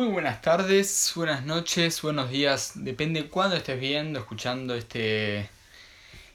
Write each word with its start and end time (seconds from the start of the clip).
Muy 0.00 0.08
buenas 0.08 0.40
tardes, 0.40 1.12
buenas 1.14 1.44
noches, 1.44 2.00
buenos 2.00 2.30
días, 2.30 2.72
depende 2.74 3.28
cuándo 3.28 3.54
estés 3.54 3.78
viendo, 3.78 4.18
escuchando 4.18 4.74
este, 4.74 5.50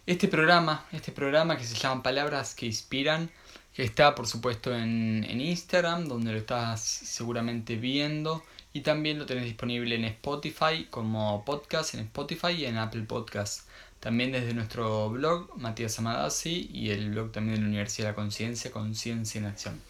este 0.06 0.28
programa, 0.28 0.86
este 0.92 1.12
programa 1.12 1.58
que 1.58 1.64
se 1.64 1.74
llama 1.74 2.04
Palabras 2.04 2.54
que 2.54 2.68
Inspiran, 2.68 3.32
que 3.74 3.82
está 3.82 4.14
por 4.14 4.28
supuesto 4.28 4.72
en, 4.72 5.26
en 5.28 5.42
Instagram, 5.42 6.08
donde 6.08 6.32
lo 6.32 6.38
estás 6.38 6.80
seguramente 6.80 7.76
viendo, 7.76 8.44
y 8.76 8.82
también 8.82 9.18
lo 9.18 9.26
tenés 9.26 9.46
disponible 9.46 9.96
en 9.96 10.04
Spotify 10.04 10.88
como 10.90 11.46
podcast, 11.46 11.94
en 11.94 12.02
Spotify 12.02 12.50
y 12.50 12.66
en 12.66 12.76
Apple 12.76 13.04
Podcast. 13.04 13.70
También 14.02 14.34
desde 14.34 14.54
nuestro 14.54 15.10
blog, 15.10 15.50
Matías 15.56 15.98
Amadasi, 15.98 16.70
y 16.74 16.90
el 16.90 17.12
blog 17.12 17.32
también 17.32 17.56
de 17.56 17.62
la 17.62 17.68
Universidad 17.70 18.08
de 18.08 18.12
la 18.12 18.16
Conciencia, 18.16 18.72
Conciencia 18.72 19.40
en 19.40 19.46
Acción. 19.46 19.82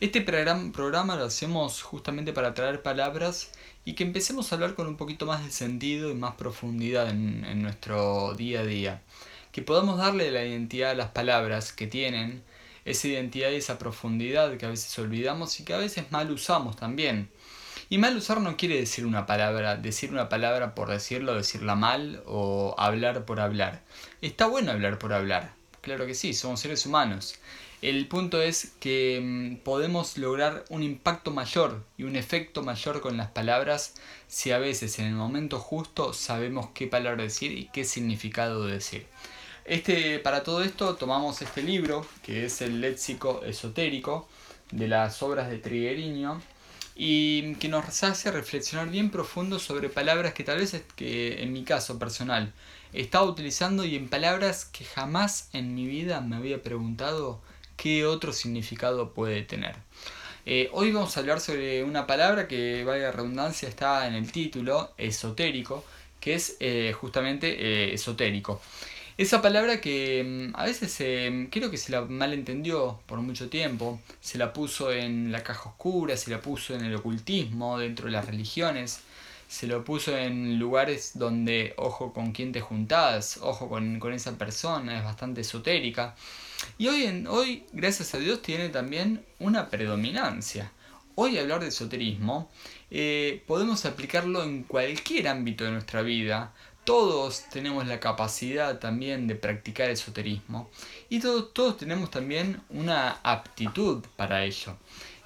Este 0.00 0.22
programa 0.22 1.14
lo 1.14 1.26
hacemos 1.26 1.82
justamente 1.82 2.32
para 2.32 2.52
traer 2.52 2.82
palabras 2.82 3.52
y 3.84 3.92
que 3.92 4.02
empecemos 4.02 4.50
a 4.50 4.56
hablar 4.56 4.74
con 4.74 4.88
un 4.88 4.96
poquito 4.96 5.24
más 5.24 5.44
de 5.44 5.52
sentido 5.52 6.10
y 6.10 6.14
más 6.16 6.34
profundidad 6.34 7.10
en, 7.10 7.44
en 7.44 7.62
nuestro 7.62 8.34
día 8.34 8.62
a 8.62 8.66
día. 8.66 9.02
Que 9.52 9.62
podamos 9.62 9.98
darle 9.98 10.32
la 10.32 10.44
identidad 10.44 10.90
a 10.90 10.94
las 10.94 11.10
palabras 11.10 11.72
que 11.72 11.86
tienen, 11.86 12.42
esa 12.84 13.06
identidad 13.06 13.52
y 13.52 13.54
esa 13.54 13.78
profundidad 13.78 14.56
que 14.56 14.66
a 14.66 14.70
veces 14.70 14.98
olvidamos 14.98 15.60
y 15.60 15.64
que 15.64 15.74
a 15.74 15.78
veces 15.78 16.10
mal 16.10 16.32
usamos 16.32 16.74
también. 16.74 17.30
Y 17.92 17.98
mal 17.98 18.16
usar 18.16 18.40
no 18.40 18.56
quiere 18.56 18.78
decir 18.78 19.04
una 19.04 19.26
palabra, 19.26 19.76
decir 19.76 20.12
una 20.12 20.30
palabra 20.30 20.74
por 20.74 20.88
decirlo, 20.88 21.34
decirla 21.34 21.74
mal 21.74 22.22
o 22.24 22.74
hablar 22.78 23.26
por 23.26 23.38
hablar. 23.38 23.82
Está 24.22 24.46
bueno 24.46 24.70
hablar 24.70 24.98
por 24.98 25.12
hablar, 25.12 25.52
claro 25.82 26.06
que 26.06 26.14
sí, 26.14 26.32
somos 26.32 26.60
seres 26.60 26.86
humanos. 26.86 27.34
El 27.82 28.08
punto 28.08 28.40
es 28.40 28.72
que 28.80 29.20
mm, 29.22 29.56
podemos 29.62 30.16
lograr 30.16 30.64
un 30.70 30.82
impacto 30.82 31.32
mayor 31.32 31.84
y 31.98 32.04
un 32.04 32.16
efecto 32.16 32.62
mayor 32.62 33.02
con 33.02 33.18
las 33.18 33.30
palabras 33.30 33.92
si 34.26 34.52
a 34.52 34.58
veces 34.58 34.98
en 34.98 35.04
el 35.04 35.14
momento 35.14 35.58
justo 35.58 36.14
sabemos 36.14 36.70
qué 36.72 36.86
palabra 36.86 37.24
decir 37.24 37.52
y 37.52 37.68
qué 37.74 37.84
significado 37.84 38.64
decir. 38.64 39.06
Este, 39.66 40.18
para 40.18 40.44
todo 40.44 40.62
esto 40.62 40.94
tomamos 40.94 41.42
este 41.42 41.62
libro, 41.62 42.06
que 42.22 42.46
es 42.46 42.62
el 42.62 42.80
léxico 42.80 43.42
esotérico 43.44 44.30
de 44.70 44.88
las 44.88 45.22
obras 45.22 45.50
de 45.50 45.58
Trigueriño, 45.58 46.40
y 46.94 47.54
que 47.56 47.68
nos 47.68 48.02
hace 48.02 48.30
reflexionar 48.30 48.90
bien 48.90 49.10
profundo 49.10 49.58
sobre 49.58 49.88
palabras 49.88 50.34
que 50.34 50.44
tal 50.44 50.58
vez 50.58 50.82
que 50.96 51.42
en 51.42 51.52
mi 51.52 51.64
caso 51.64 51.98
personal 51.98 52.52
estaba 52.92 53.24
utilizando 53.24 53.84
y 53.84 53.96
en 53.96 54.08
palabras 54.08 54.66
que 54.66 54.84
jamás 54.84 55.48
en 55.52 55.74
mi 55.74 55.86
vida 55.86 56.20
me 56.20 56.36
había 56.36 56.62
preguntado 56.62 57.40
qué 57.76 58.06
otro 58.06 58.32
significado 58.32 59.12
puede 59.12 59.42
tener. 59.42 59.76
Eh, 60.44 60.68
hoy 60.72 60.92
vamos 60.92 61.16
a 61.16 61.20
hablar 61.20 61.40
sobre 61.40 61.84
una 61.84 62.06
palabra 62.06 62.48
que, 62.48 62.84
vaya 62.84 63.12
redundancia, 63.12 63.68
está 63.68 64.06
en 64.08 64.14
el 64.14 64.30
título, 64.32 64.92
esotérico, 64.98 65.84
que 66.20 66.34
es 66.34 66.56
eh, 66.60 66.92
justamente 66.98 67.48
eh, 67.58 67.94
esotérico. 67.94 68.60
Esa 69.22 69.40
palabra 69.40 69.80
que 69.80 70.50
mm, 70.50 70.56
a 70.56 70.64
veces 70.64 70.96
eh, 70.98 71.46
creo 71.48 71.70
que 71.70 71.76
se 71.76 71.92
la 71.92 72.00
malentendió 72.00 72.98
por 73.06 73.20
mucho 73.20 73.48
tiempo, 73.48 74.00
se 74.20 74.36
la 74.36 74.52
puso 74.52 74.90
en 74.90 75.30
la 75.30 75.44
caja 75.44 75.68
oscura, 75.68 76.16
se 76.16 76.32
la 76.32 76.40
puso 76.40 76.74
en 76.74 76.84
el 76.84 76.96
ocultismo, 76.96 77.78
dentro 77.78 78.06
de 78.06 78.10
las 78.10 78.26
religiones, 78.26 78.98
se 79.46 79.68
lo 79.68 79.84
puso 79.84 80.18
en 80.18 80.58
lugares 80.58 81.12
donde 81.14 81.72
ojo 81.76 82.12
con 82.12 82.32
quién 82.32 82.50
te 82.50 82.60
juntás, 82.60 83.38
ojo 83.40 83.68
con, 83.68 84.12
esa 84.12 84.36
persona, 84.36 84.98
es 84.98 85.04
bastante 85.04 85.42
esotérica. 85.42 86.16
Y 86.76 86.88
hoy, 86.88 87.04
en, 87.04 87.28
hoy, 87.28 87.62
gracias 87.72 88.14
a 88.14 88.18
Dios, 88.18 88.42
tiene 88.42 88.70
también 88.70 89.24
una 89.38 89.68
predominancia. 89.68 90.72
Hoy 91.14 91.38
hablar 91.38 91.60
de 91.60 91.68
esoterismo 91.68 92.50
eh, 92.90 93.44
podemos 93.46 93.84
aplicarlo 93.84 94.42
en 94.42 94.64
cualquier 94.64 95.28
ámbito 95.28 95.62
de 95.62 95.70
nuestra 95.70 96.02
vida, 96.02 96.52
todos 96.84 97.44
tenemos 97.50 97.86
la 97.86 98.00
capacidad 98.00 98.78
también 98.78 99.26
de 99.26 99.34
practicar 99.34 99.90
esoterismo 99.90 100.70
y 101.08 101.20
todos, 101.20 101.52
todos 101.52 101.76
tenemos 101.76 102.10
también 102.10 102.60
una 102.70 103.18
aptitud 103.22 104.04
para 104.16 104.44
ello. 104.44 104.76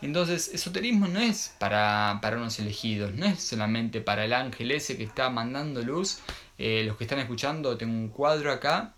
Entonces, 0.03 0.49
esoterismo 0.49 1.09
no 1.09 1.21
es 1.21 1.55
para, 1.59 2.19
para 2.21 2.37
unos 2.37 2.59
elegidos, 2.59 3.15
no 3.15 3.27
es 3.27 3.43
solamente 3.43 4.01
para 4.01 4.25
el 4.27 4.35
ángel 4.35 4.71
ese 4.71 4.97
que 4.97 5.05
está 5.05 5.31
mandando 5.31 5.83
luz. 5.83 6.21
Eh, 6.59 6.85
los 6.87 6.97
que 6.97 7.05
están 7.05 7.19
escuchando, 7.19 7.77
tengo 7.77 7.95
un 7.95 8.09
cuadro 8.09 8.53
acá 8.53 8.95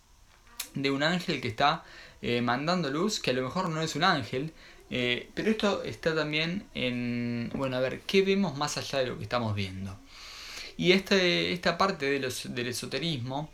de 0.74 0.90
un 0.90 1.02
ángel 1.02 1.40
que 1.40 1.48
está 1.48 1.84
eh, 2.20 2.40
mandando 2.40 2.90
luz, 2.90 3.20
que 3.20 3.30
a 3.30 3.34
lo 3.34 3.42
mejor 3.42 3.68
no 3.68 3.80
es 3.80 3.94
un 3.94 4.04
ángel, 4.04 4.52
eh, 4.90 5.30
pero 5.34 5.50
esto 5.50 5.82
está 5.82 6.14
también 6.14 6.66
en, 6.74 7.50
bueno, 7.54 7.76
a 7.76 7.80
ver, 7.80 8.00
¿qué 8.00 8.22
vemos 8.22 8.56
más 8.56 8.76
allá 8.78 9.00
de 9.00 9.06
lo 9.06 9.18
que 9.18 9.24
estamos 9.24 9.54
viendo? 9.54 9.96
Y 10.78 10.92
este, 10.92 11.52
esta 11.52 11.76
parte 11.76 12.06
de 12.06 12.20
los, 12.20 12.54
del 12.54 12.68
esoterismo 12.68 13.50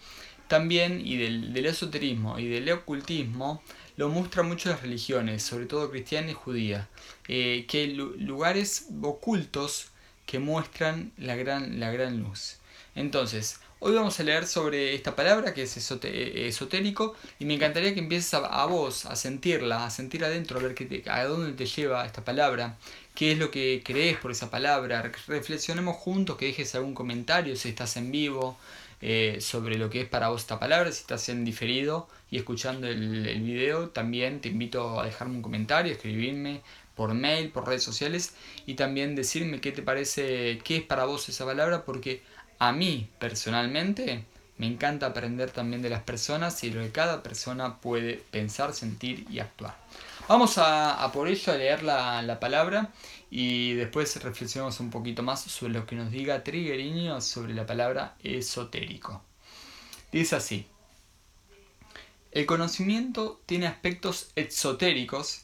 también, 0.47 1.01
y 1.05 1.17
del, 1.17 1.53
del, 1.55 1.67
esoterismo 1.67 2.39
y 2.39 2.47
del 2.47 2.71
ocultismo, 2.71 3.63
lo 3.97 4.11
muestran 4.11 4.47
mucho 4.47 4.69
las 4.69 4.83
religiones, 4.83 5.43
sobre 5.43 5.67
todo 5.67 5.91
cristiana 5.91 6.31
y 6.31 6.35
judía, 6.35 6.89
eh, 7.27 7.65
que 7.67 7.89
lugares 7.89 8.89
ocultos 9.03 9.89
que 10.27 10.39
muestran 10.39 11.13
la 11.17 11.35
gran, 11.35 11.81
la 11.81 11.91
gran 11.91 12.19
luz. 12.21 12.59
Entonces, 12.95 13.61
hoy 13.81 13.95
vamos 13.95 14.19
a 14.21 14.23
leer 14.23 14.47
sobre 14.47 14.95
esta 14.95 15.17
palabra 15.17 15.53
que 15.53 15.65
es 15.65 15.77
esotérico 15.77 17.17
y 17.41 17.45
me 17.45 17.55
encantaría 17.55 17.93
que 17.93 18.01
empieces 18.01 18.35
a, 18.35 18.65
vos 18.67 19.07
a 19.07 19.17
sentirla, 19.17 19.85
a 19.85 19.91
sentir 19.91 20.25
adentro, 20.25 20.59
a 20.59 20.63
ver 20.63 20.75
qué 20.75 21.03
a 21.11 21.25
dónde 21.25 21.53
te 21.53 21.67
lleva 21.67 22.07
esta 22.07 22.25
palabra, 22.25 22.77
qué 23.15 23.33
es 23.33 23.39
lo 23.39 23.51
que 23.51 23.83
crees 23.85 24.17
por 24.19 24.31
esa 24.31 24.49
palabra. 24.51 25.11
Reflexionemos 25.27 25.97
juntos, 25.97 26.37
que 26.37 26.47
dejes 26.47 26.75
algún 26.77 26.95
comentario 26.95 27.57
si 27.57 27.71
estás 27.71 27.97
en 27.97 28.13
vivo 28.13 28.57
eh, 29.01 29.39
sobre 29.41 29.77
lo 29.77 29.91
que 29.91 30.03
es 30.03 30.09
para 30.09 30.29
vos 30.29 30.43
esta 30.43 30.61
palabra, 30.61 30.93
si 30.93 31.01
estás 31.01 31.29
en 31.29 31.45
diferido 31.45 32.09
y 32.31 32.39
escuchando 32.39 32.87
el, 32.87 33.27
el 33.27 33.43
video, 33.43 33.89
también 33.89 34.41
te 34.41 34.51
invito 34.51 35.01
a 35.01 35.05
dejarme 35.05 35.35
un 35.35 35.43
comentario, 35.43 35.93
escribirme 35.93 36.63
por 36.95 37.13
mail, 37.13 37.51
por 37.51 37.67
redes 37.67 37.83
sociales 37.83 38.35
y 38.67 38.75
también 38.75 39.15
decirme 39.17 39.61
qué 39.61 39.73
te 39.73 39.83
parece, 39.83 40.61
qué 40.65 40.77
es 40.77 40.83
para 40.85 41.05
vos 41.07 41.29
esa 41.29 41.45
palabra, 41.45 41.85
porque 41.85 42.23
a 42.59 42.73
mí 42.73 43.09
personalmente 43.19 44.25
me 44.57 44.67
encanta 44.67 45.07
aprender 45.07 45.51
también 45.51 45.83
de 45.83 45.91
las 45.91 46.03
personas 46.03 46.63
y 46.63 46.71
lo 46.71 46.81
que 46.83 46.93
cada 46.93 47.23
persona 47.23 47.81
puede 47.81 48.23
pensar, 48.31 48.73
sentir 48.73 49.27
y 49.31 49.41
actuar. 49.41 49.77
Vamos 50.29 50.55
a, 50.57 51.11
por 51.13 51.29
ello 51.29 51.53
a 51.53 51.57
leer 51.57 51.83
la, 51.83 52.39
palabra 52.41 52.91
y 53.31 53.75
después 53.75 54.17
reflexionamos 54.23 54.81
un 54.81 54.91
poquito 54.91 55.23
más 55.23 55.43
sobre 55.43 55.75
lo 55.75 55.87
que 55.87 55.97
nos 55.97 56.11
diga 56.11 56.45
Triggeriño 56.45 57.21
sobre 57.21 57.53
la 57.53 57.67
palabra 57.67 58.17
esotérico. 58.23 59.23
Dice 60.13 60.37
así. 60.37 60.67
El 62.31 62.47
conocimiento 62.47 63.41
tiene 63.47 63.67
aspectos 63.67 64.31
exotéricos 64.35 65.43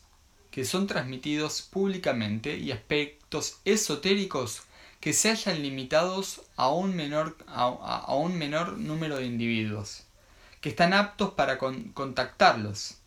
que 0.51 0.65
son 0.65 0.87
transmitidos 0.87 1.63
públicamente 1.63 2.57
y 2.57 2.73
aspectos 2.73 3.59
esotéricos 3.65 4.63
que 5.01 5.13
se 5.13 5.31
hayan 5.31 5.63
limitados 5.63 6.43
a 6.57 6.69
un 6.69 6.95
menor, 6.95 7.37
a, 7.47 8.15
un 8.15 8.37
menor 8.37 8.79
número 8.79 9.17
de 9.17 9.27
individuos, 9.27 10.05
que 10.61 10.69
están 10.69 10.93
aptos 10.93 11.31
para 11.31 11.59
contactarlos 11.59 13.01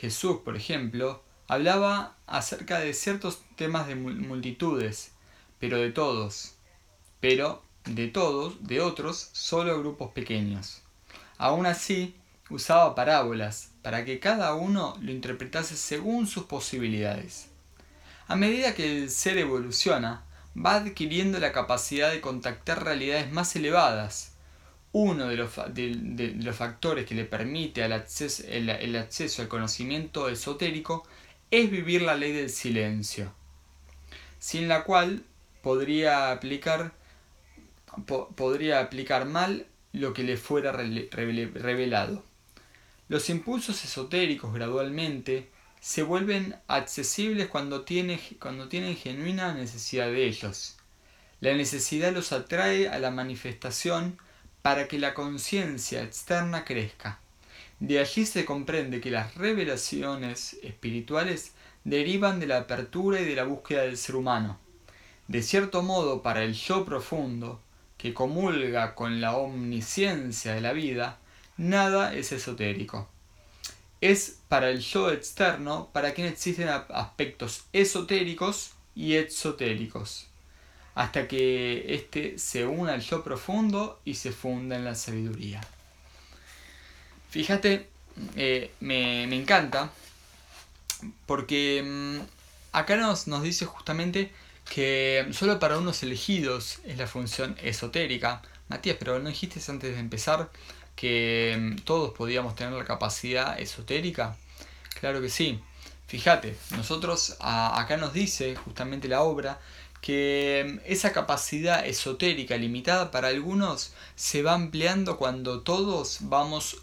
Jesús, 0.00 0.38
por 0.42 0.56
ejemplo, 0.56 1.22
hablaba 1.46 2.16
acerca 2.26 2.78
de 2.80 2.94
ciertos 2.94 3.42
temas 3.56 3.86
de 3.86 3.94
multitudes, 3.94 5.12
pero 5.58 5.76
de 5.76 5.92
todos, 5.92 6.54
pero 7.20 7.62
de 7.84 8.08
todos, 8.08 8.66
de 8.66 8.80
otros, 8.80 9.28
solo 9.32 9.78
grupos 9.78 10.12
pequeños. 10.12 10.80
Aún 11.36 11.66
así, 11.66 12.16
usaba 12.48 12.94
parábolas 12.94 13.72
para 13.82 14.06
que 14.06 14.20
cada 14.20 14.54
uno 14.54 14.96
lo 15.02 15.12
interpretase 15.12 15.76
según 15.76 16.26
sus 16.26 16.44
posibilidades. 16.44 17.48
A 18.26 18.36
medida 18.36 18.74
que 18.74 19.02
el 19.02 19.10
ser 19.10 19.36
evoluciona, 19.36 20.24
va 20.56 20.76
adquiriendo 20.76 21.38
la 21.38 21.52
capacidad 21.52 22.10
de 22.10 22.20
contactar 22.20 22.84
realidades 22.84 23.30
más 23.30 23.54
elevadas, 23.56 24.34
uno 24.92 25.28
de 25.28 25.36
los, 25.36 25.52
de, 25.72 26.34
los, 26.36 26.56
factores 26.56 27.06
que 27.06 27.14
le 27.14 27.24
permite 27.24 27.84
el 27.84 27.92
acceso, 27.92 29.42
al 29.42 29.48
conocimiento 29.48 30.28
esotérico 30.28 31.06
es 31.50 31.70
vivir 31.70 32.02
la 32.02 32.16
ley 32.16 32.32
del 32.32 32.50
silencio, 32.50 33.32
sin 34.38 34.66
la 34.66 34.82
cual 34.82 35.24
podría 35.62 36.32
aplicar, 36.32 36.92
podría 38.34 38.80
aplicar 38.80 39.26
mal 39.26 39.66
lo 39.92 40.12
que 40.12 40.24
le 40.24 40.36
fuera 40.36 40.72
revelado. 40.72 42.24
Los 43.08 43.28
impulsos 43.28 43.84
esotéricos 43.84 44.52
gradualmente 44.54 45.48
se 45.80 46.02
vuelven 46.02 46.56
accesibles 46.68 47.48
cuando, 47.48 47.82
tiene, 47.82 48.20
cuando 48.38 48.68
tienen 48.68 48.96
genuina 48.96 49.54
necesidad 49.54 50.06
de 50.06 50.26
ellos. 50.26 50.76
La 51.40 51.54
necesidad 51.54 52.12
los 52.12 52.32
atrae 52.32 52.88
a 52.88 52.98
la 52.98 53.10
manifestación 53.10 54.18
para 54.60 54.88
que 54.88 54.98
la 54.98 55.14
conciencia 55.14 56.02
externa 56.02 56.64
crezca. 56.64 57.18
De 57.78 57.98
allí 57.98 58.26
se 58.26 58.44
comprende 58.44 59.00
que 59.00 59.10
las 59.10 59.34
revelaciones 59.36 60.58
espirituales 60.62 61.52
derivan 61.84 62.40
de 62.40 62.46
la 62.46 62.58
apertura 62.58 63.22
y 63.22 63.24
de 63.24 63.34
la 63.34 63.44
búsqueda 63.44 63.82
del 63.82 63.96
ser 63.96 64.16
humano. 64.16 64.58
De 65.28 65.42
cierto 65.42 65.82
modo, 65.82 66.22
para 66.22 66.42
el 66.42 66.52
yo 66.52 66.84
profundo, 66.84 67.58
que 67.96 68.12
comulga 68.12 68.94
con 68.94 69.22
la 69.22 69.36
omnisciencia 69.36 70.54
de 70.54 70.60
la 70.60 70.74
vida, 70.74 71.18
nada 71.56 72.12
es 72.14 72.32
esotérico. 72.32 73.08
Es 74.00 74.38
para 74.48 74.70
el 74.70 74.80
yo 74.80 75.10
externo 75.10 75.90
para 75.92 76.14
quien 76.14 76.26
existen 76.26 76.68
aspectos 76.68 77.64
esotéricos 77.72 78.72
y 78.94 79.16
exotéricos, 79.16 80.26
hasta 80.94 81.28
que 81.28 81.94
éste 81.94 82.38
se 82.38 82.66
una 82.66 82.94
al 82.94 83.02
yo 83.02 83.22
profundo 83.22 84.00
y 84.04 84.14
se 84.14 84.32
funda 84.32 84.76
en 84.76 84.84
la 84.84 84.94
sabiduría. 84.94 85.60
Fíjate, 87.30 87.88
eh, 88.36 88.72
me, 88.80 89.26
me, 89.26 89.36
encanta, 89.36 89.90
porque 91.26 91.82
mm, 91.84 92.20
acá 92.72 92.96
nos, 92.96 93.26
nos 93.28 93.42
dice 93.42 93.66
justamente 93.66 94.32
que 94.68 95.28
solo 95.32 95.58
para 95.58 95.78
unos 95.78 96.02
elegidos 96.02 96.78
es 96.84 96.96
la 96.96 97.06
función 97.06 97.56
esotérica. 97.62 98.42
Matías, 98.70 98.96
pero 98.98 99.18
no 99.18 99.28
dijiste 99.28 99.60
antes 99.68 99.92
de 99.94 100.00
empezar 100.00 100.48
que 100.94 101.56
mm, 101.58 101.76
todos 101.82 102.12
podíamos 102.14 102.54
tener 102.54 102.72
la 102.72 102.84
capacidad 102.84 103.58
esotérica. 103.58 104.36
Claro 105.00 105.20
que 105.20 105.28
sí. 105.28 105.60
Fíjate, 106.06 106.56
nosotros 106.70 107.36
acá 107.40 107.96
nos 107.96 108.12
dice 108.12 108.54
justamente 108.56 109.08
la 109.08 109.22
obra 109.22 109.60
que 110.00 110.64
mm, 110.66 110.78
esa 110.86 111.12
capacidad 111.12 111.84
esotérica 111.84 112.56
limitada 112.56 113.10
para 113.10 113.28
algunos 113.28 113.92
se 114.14 114.42
va 114.42 114.54
ampliando 114.54 115.18
cuando 115.18 115.62
todos 115.62 116.18
vamos 116.20 116.76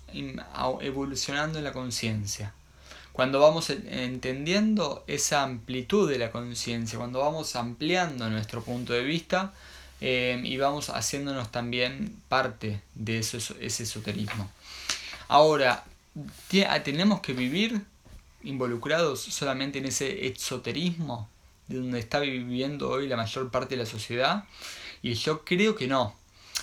evolucionando 0.82 1.58
en 1.58 1.64
la 1.64 1.72
conciencia 1.72 2.54
cuando 3.14 3.40
vamos 3.40 3.72
entendiendo 3.72 5.04
esa 5.08 5.42
amplitud 5.42 6.08
de 6.08 6.20
la 6.20 6.30
conciencia, 6.30 7.00
cuando 7.00 7.18
vamos 7.18 7.56
ampliando 7.56 8.30
nuestro 8.30 8.62
punto 8.62 8.94
de 8.94 9.02
vista 9.02 9.54
eh, 10.00 10.40
y 10.44 10.58
vamos 10.58 10.90
haciéndonos 10.90 11.52
también 11.52 12.16
parte 12.30 12.82
de 12.94 13.20
eso, 13.20 13.38
ese 13.60 13.84
esoterismo. 13.84 14.50
Ahora, 15.28 15.84
¿tenemos 16.84 17.22
que 17.22 17.34
vivir 17.34 17.82
involucrados 18.44 19.22
solamente 19.22 19.80
en 19.80 19.86
ese 19.86 20.28
esoterismo 20.28 21.30
de 21.68 21.78
donde 21.78 22.00
está 22.00 22.20
viviendo 22.20 22.90
hoy 22.90 23.08
la 23.08 23.18
mayor 23.18 23.52
parte 23.52 23.76
de 23.76 23.84
la 23.84 23.90
sociedad? 23.90 24.46
Y 25.02 25.14
yo 25.16 25.44
creo 25.44 25.76
que 25.76 25.88
no. 25.88 26.16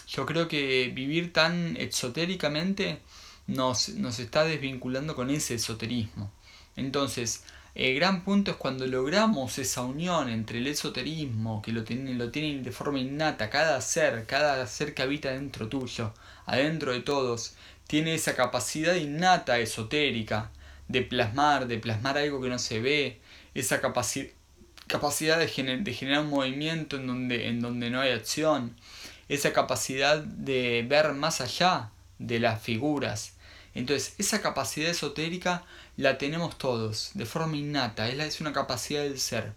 Yo 0.08 0.26
creo 0.26 0.48
que 0.48 0.90
vivir 0.94 1.32
tan 1.32 1.76
esotéricamente 1.76 3.00
nos, 3.46 3.90
nos 3.90 4.18
está 4.18 4.44
desvinculando 4.44 5.14
con 5.14 5.30
ese 5.30 5.54
esoterismo. 5.54 6.30
Entonces, 6.76 7.44
el 7.74 7.96
gran 7.96 8.22
punto 8.22 8.52
es 8.52 8.56
cuando 8.56 8.86
logramos 8.86 9.58
esa 9.58 9.82
unión 9.82 10.28
entre 10.28 10.58
el 10.58 10.68
esoterismo, 10.68 11.60
que 11.60 11.72
lo 11.72 11.82
tienen, 11.82 12.18
lo 12.18 12.30
tienen 12.30 12.62
de 12.62 12.70
forma 12.70 13.00
innata, 13.00 13.50
cada 13.50 13.80
ser, 13.80 14.26
cada 14.26 14.64
ser 14.68 14.94
que 14.94 15.02
habita 15.02 15.30
dentro 15.32 15.68
tuyo, 15.68 16.14
adentro 16.46 16.92
de 16.92 17.00
todos, 17.00 17.56
tiene 17.88 18.14
esa 18.14 18.36
capacidad 18.36 18.94
innata 18.94 19.58
esotérica 19.58 20.52
de 20.88 21.02
plasmar, 21.02 21.66
de 21.66 21.78
plasmar 21.78 22.16
algo 22.16 22.40
que 22.40 22.48
no 22.48 22.58
se 22.60 22.80
ve, 22.80 23.20
esa 23.54 23.80
capacidad 23.80 25.38
de, 25.38 25.48
generar 25.48 26.22
un 26.22 26.30
movimiento 26.30 26.96
en 26.96 27.08
donde, 27.08 27.48
en 27.48 27.60
donde 27.60 27.90
no 27.90 28.00
hay 28.00 28.12
acción, 28.12 28.76
esa 29.28 29.52
capacidad 29.52 30.18
de 30.18 30.84
ver 30.88 31.12
más 31.14 31.40
allá 31.40 31.90
de 32.18 32.38
las 32.38 32.62
figuras. 32.62 33.34
Entonces, 33.74 34.14
esa 34.18 34.40
capacidad 34.40 34.90
esotérica 34.90 35.64
la 35.96 36.18
tenemos 36.18 36.58
todos, 36.58 37.10
de 37.14 37.26
forma 37.26 37.56
innata, 37.56 38.08
es 38.08 38.40
una 38.40 38.52
capacidad 38.52 39.02
del 39.02 39.18
ser. 39.18 39.52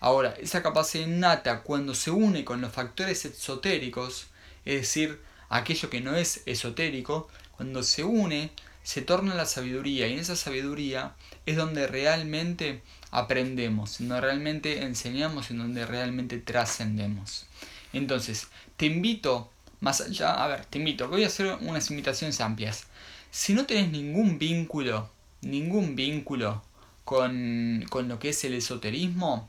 Ahora, 0.00 0.34
esa 0.40 0.62
capacidad 0.62 1.06
innata, 1.06 1.62
cuando 1.62 1.94
se 1.94 2.10
une 2.10 2.44
con 2.44 2.60
los 2.60 2.72
factores 2.72 3.24
exotéricos, 3.24 4.26
es 4.64 4.80
decir, 4.80 5.20
aquello 5.48 5.90
que 5.90 6.00
no 6.00 6.16
es 6.16 6.42
esotérico, 6.46 7.28
cuando 7.56 7.84
se 7.84 8.02
une, 8.02 8.50
se 8.82 9.02
torna 9.02 9.36
la 9.36 9.46
sabiduría, 9.46 10.08
y 10.08 10.14
en 10.14 10.18
esa 10.18 10.34
sabiduría 10.34 11.14
es 11.46 11.56
donde 11.56 11.86
realmente 11.86 12.82
aprendemos, 13.12 13.98
donde 13.98 14.20
realmente 14.20 14.82
enseñamos, 14.82 15.52
en 15.52 15.58
donde 15.58 15.86
realmente 15.86 16.38
trascendemos. 16.38 17.46
Entonces, 17.92 18.48
te 18.76 18.86
invito, 18.86 19.52
más 19.80 20.00
allá, 20.00 20.42
a 20.42 20.48
ver, 20.48 20.64
te 20.64 20.78
invito, 20.78 21.08
voy 21.08 21.22
a 21.22 21.28
hacer 21.28 21.58
unas 21.60 21.90
invitaciones 21.90 22.40
amplias. 22.40 22.86
Si 23.32 23.52
no 23.52 23.66
tenés 23.66 23.90
ningún 23.90 24.38
vínculo 24.38 25.10
ningún 25.42 25.94
vínculo 25.94 26.62
con, 27.04 27.84
con 27.90 28.08
lo 28.08 28.18
que 28.18 28.30
es 28.30 28.44
el 28.44 28.54
esoterismo, 28.54 29.48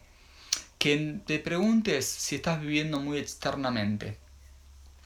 que 0.78 1.20
te 1.26 1.40
preguntes 1.40 2.06
si 2.06 2.36
estás 2.36 2.60
viviendo 2.60 3.00
muy 3.00 3.20
externamente. 3.20 4.18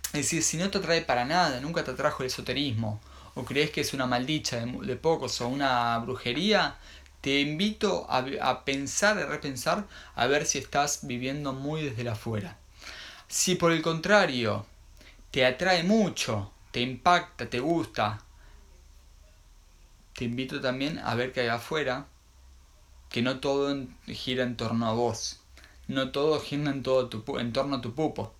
Es 0.08 0.14
decir, 0.14 0.42
si 0.42 0.58
no 0.58 0.70
te 0.72 0.80
atrae 0.80 1.02
para 1.02 1.26
nada, 1.26 1.60
nunca 1.60 1.84
te 1.84 1.92
atrajo 1.92 2.24
el 2.24 2.28
esoterismo, 2.28 3.00
o 3.36 3.44
crees 3.44 3.70
que 3.70 3.82
es 3.82 3.94
una 3.94 4.08
maldicha 4.08 4.66
de, 4.66 4.96
pocos 4.96 5.40
o 5.42 5.48
una 5.48 5.98
brujería, 6.00 6.78
te 7.22 7.42
invito 7.42 8.08
a, 8.10 8.26
a, 8.42 8.66
pensar, 8.66 9.20
a 9.20 9.26
repensar, 9.26 9.86
a 10.16 10.28
ver 10.28 10.46
si 10.46 10.58
estás 10.58 11.02
viviendo 11.04 11.54
muy 11.54 11.84
desde 11.84 12.04
la 12.04 12.14
afuera. 12.14 12.58
Si 13.28 13.56
por 13.56 13.74
el 13.74 13.82
contrario 13.82 14.66
te 15.32 15.46
atrae 15.46 15.84
mucho, 15.84 16.52
te 16.72 16.80
impacta, 16.80 17.50
te 17.50 17.60
gusta, 17.60 18.24
te 20.18 20.26
invito 20.26 20.60
también 20.60 20.98
a 20.98 21.14
ver 21.14 21.32
que 21.32 21.42
hay 21.42 21.48
afuera, 21.48 22.08
que 23.08 23.22
no 23.22 23.40
todo 23.40 23.86
gira 24.08 24.44
en 24.46 24.58
torno 24.58 24.88
a 24.88 24.94
vos, 24.94 25.42
no 25.88 26.10
todo 26.10 26.40
gira 26.40 26.72
en, 26.72 26.82
tu, 26.82 27.24
en 27.38 27.54
torno 27.54 27.76
a 27.76 27.82
tu 27.82 27.94
pupo, 27.94 28.34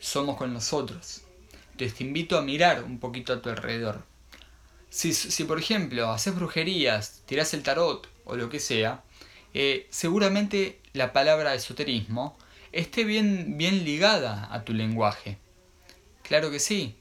somos 0.00 0.36
con 0.36 0.52
nosotros. 0.52 1.22
Entonces 1.70 1.96
te 1.96 2.02
invito 2.02 2.36
a 2.36 2.42
mirar 2.42 2.82
un 2.82 2.98
poquito 2.98 3.32
a 3.32 3.40
tu 3.40 3.48
alrededor. 3.48 4.04
Si, 4.90 5.14
si 5.14 5.44
por 5.44 5.60
ejemplo 5.60 6.10
haces 6.10 6.34
brujerías, 6.34 7.22
tirás 7.26 7.54
el 7.54 7.62
tarot 7.62 8.08
o 8.24 8.34
lo 8.34 8.50
que 8.50 8.58
sea, 8.58 9.04
eh, 9.54 9.86
seguramente 9.90 10.80
la 10.94 11.12
palabra 11.12 11.54
esoterismo 11.54 12.36
esté 12.72 13.04
bien, 13.04 13.56
bien 13.56 13.84
ligada 13.84 14.48
a 14.50 14.64
tu 14.64 14.72
lenguaje. 14.72 15.38
Claro 16.24 16.50
que 16.50 16.58
sí. 16.58 16.96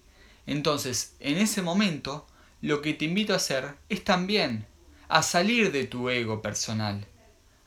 Entonces, 0.46 1.16
en 1.20 1.40
ese 1.40 1.64
momento, 1.64 2.27
lo 2.62 2.82
que 2.82 2.94
te 2.94 3.06
invito 3.06 3.34
a 3.34 3.38
hacer 3.38 3.76
es 3.90 4.04
también 4.04 4.66
a 5.10 5.22
salir 5.22 5.72
de 5.72 5.86
tu 5.86 6.10
ego 6.10 6.42
personal, 6.42 7.06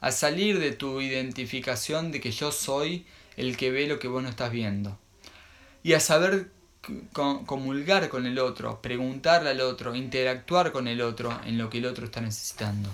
a 0.01 0.11
salir 0.11 0.59
de 0.59 0.73
tu 0.73 1.01
identificación 1.01 2.11
de 2.11 2.21
que 2.21 2.33
yo 2.33 2.51
soy 2.51 3.07
el 3.37 3.57
que 3.57 3.71
ve 3.71 3.87
lo 3.87 3.99
que 3.99 4.09
vos 4.09 4.23
no 4.23 4.29
estás 4.29 4.51
viendo, 4.51 4.99
y 5.83 5.93
a 5.93 6.01
saber 6.01 6.51
comulgar 7.13 8.09
con 8.09 8.27
el 8.27 8.39
otro, 8.39 8.83
preguntarle 8.83 9.51
al 9.51 9.61
otro, 9.61 9.95
interactuar 9.95 10.73
con 10.73 10.89
el 10.89 11.03
otro 11.03 11.39
en 11.45 11.57
lo 11.57 11.71
que 11.71 11.79
el 11.79 11.87
otro 11.87 12.07
está 12.07 12.21
necesitando. 12.21 12.91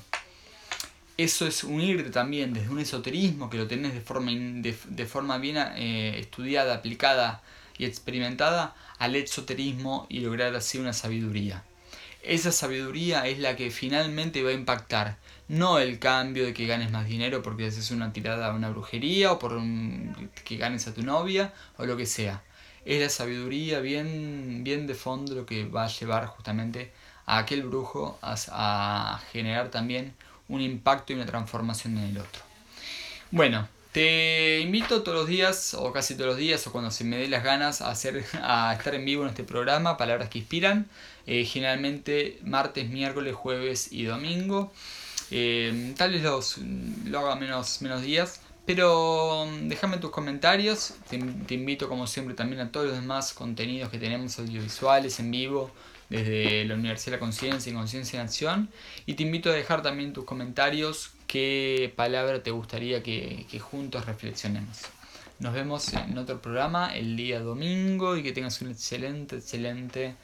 Eso 1.16 1.46
es 1.46 1.64
unirte 1.64 2.10
también 2.10 2.52
desde 2.52 2.68
un 2.68 2.78
esoterismo 2.78 3.48
que 3.48 3.56
lo 3.56 3.66
tenés 3.66 3.94
de 3.94 4.02
forma, 4.02 4.32
de, 4.32 5.06
forma 5.06 5.38
bien 5.38 5.56
eh, 5.56 6.18
estudiada, 6.18 6.74
aplicada 6.74 7.42
y 7.78 7.86
experimentada 7.86 8.74
al 8.98 9.16
esoterismo 9.16 10.06
y 10.10 10.20
lograr 10.20 10.54
así 10.54 10.76
una 10.76 10.92
sabiduría 10.92 11.64
esa 12.26 12.50
sabiduría 12.50 13.26
es 13.26 13.38
la 13.38 13.56
que 13.56 13.70
finalmente 13.70 14.42
va 14.42 14.50
a 14.50 14.54
impactar. 14.54 15.16
No 15.48 15.78
el 15.78 15.98
cambio 16.00 16.44
de 16.44 16.52
que 16.52 16.66
ganes 16.66 16.90
más 16.90 17.06
dinero 17.06 17.42
porque 17.42 17.66
haces 17.66 17.90
una 17.92 18.12
tirada 18.12 18.48
a 18.48 18.54
una 18.54 18.70
brujería 18.70 19.32
o 19.32 19.38
por 19.38 19.60
que 20.44 20.56
ganes 20.56 20.88
a 20.88 20.94
tu 20.94 21.02
novia 21.02 21.52
o 21.78 21.86
lo 21.86 21.96
que 21.96 22.06
sea. 22.06 22.42
Es 22.84 23.00
la 23.00 23.08
sabiduría 23.08 23.80
bien, 23.80 24.62
bien 24.64 24.86
de 24.86 24.94
fondo 24.94 25.34
lo 25.34 25.46
que 25.46 25.66
va 25.66 25.84
a 25.84 25.88
llevar 25.88 26.26
justamente 26.26 26.92
a 27.26 27.38
aquel 27.38 27.62
brujo 27.62 28.18
a, 28.22 28.36
a 28.48 29.18
generar 29.32 29.70
también 29.70 30.14
un 30.48 30.60
impacto 30.60 31.12
y 31.12 31.16
una 31.16 31.26
transformación 31.26 31.96
en 31.98 32.04
el 32.04 32.18
otro. 32.18 32.42
Bueno, 33.30 33.68
te 33.96 34.60
invito 34.60 35.02
todos 35.02 35.20
los 35.20 35.26
días, 35.26 35.72
o 35.72 35.90
casi 35.90 36.16
todos 36.16 36.26
los 36.26 36.36
días, 36.36 36.66
o 36.66 36.70
cuando 36.70 36.90
se 36.90 37.02
me 37.02 37.16
dé 37.16 37.28
las 37.28 37.42
ganas, 37.42 37.80
a, 37.80 37.88
hacer, 37.88 38.26
a 38.42 38.74
estar 38.76 38.94
en 38.94 39.06
vivo 39.06 39.22
en 39.22 39.30
este 39.30 39.42
programa, 39.42 39.96
Palabras 39.96 40.28
que 40.28 40.40
Inspiran. 40.40 40.86
Eh, 41.26 41.46
generalmente 41.46 42.38
martes, 42.42 42.90
miércoles, 42.90 43.34
jueves 43.34 43.90
y 43.90 44.04
domingo. 44.04 44.70
Eh, 45.30 45.94
tal 45.96 46.12
vez 46.12 46.22
los, 46.22 46.58
lo 47.06 47.20
haga 47.20 47.36
menos, 47.36 47.80
menos 47.80 48.02
días. 48.02 48.42
Pero 48.66 49.46
mm, 49.46 49.68
déjame 49.68 49.96
tus 49.96 50.10
comentarios. 50.10 50.92
Te, 51.08 51.16
te, 51.16 51.54
invito, 51.54 51.88
como 51.88 52.06
siempre, 52.06 52.34
también 52.34 52.60
a 52.60 52.70
todos 52.70 52.88
los 52.88 52.96
demás 52.96 53.32
contenidos 53.32 53.88
que 53.88 53.96
tenemos 53.96 54.38
audiovisuales 54.38 55.18
en 55.20 55.30
vivo 55.30 55.70
desde 56.10 56.66
la 56.66 56.74
Universidad 56.74 57.12
de 57.12 57.16
la 57.16 57.20
Conciencia 57.20 57.72
y 57.72 57.74
Conciencia 57.74 58.20
en 58.20 58.26
Acción. 58.26 58.68
Y 59.06 59.14
te 59.14 59.22
invito 59.22 59.48
a 59.48 59.54
dejar 59.54 59.80
también 59.80 60.12
tus 60.12 60.26
comentarios 60.26 61.15
qué 61.26 61.92
palabra 61.96 62.42
te 62.42 62.50
gustaría 62.50 63.02
que, 63.02 63.46
que 63.50 63.60
juntos 63.60 64.06
reflexionemos. 64.06 64.82
Nos 65.38 65.52
vemos 65.54 65.92
en 65.92 66.16
otro 66.18 66.40
programa 66.40 66.96
el 66.96 67.16
día 67.16 67.40
domingo 67.40 68.16
y 68.16 68.22
que 68.22 68.32
tengas 68.32 68.60
una 68.62 68.72
excelente, 68.72 69.36
excelente 69.36 70.16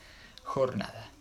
jornada. 0.43 1.12